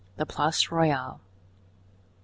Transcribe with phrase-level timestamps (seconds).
[0.15, 1.21] The Place Royale.